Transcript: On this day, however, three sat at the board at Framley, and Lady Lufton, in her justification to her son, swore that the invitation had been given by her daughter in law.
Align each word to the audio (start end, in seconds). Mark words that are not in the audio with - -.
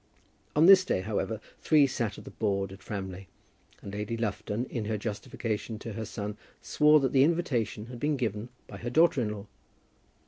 On 0.55 0.65
this 0.65 0.83
day, 0.83 1.01
however, 1.01 1.39
three 1.61 1.85
sat 1.85 2.17
at 2.17 2.23
the 2.23 2.31
board 2.31 2.71
at 2.71 2.81
Framley, 2.81 3.27
and 3.83 3.93
Lady 3.93 4.17
Lufton, 4.17 4.65
in 4.65 4.85
her 4.85 4.97
justification 4.97 5.77
to 5.77 5.93
her 5.93 6.05
son, 6.05 6.37
swore 6.59 6.99
that 7.01 7.11
the 7.11 7.23
invitation 7.23 7.85
had 7.85 7.99
been 7.99 8.17
given 8.17 8.49
by 8.65 8.77
her 8.77 8.89
daughter 8.89 9.21
in 9.21 9.29
law. 9.29 9.45